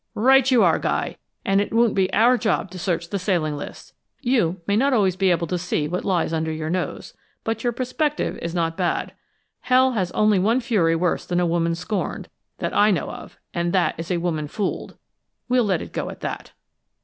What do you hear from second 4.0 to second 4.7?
You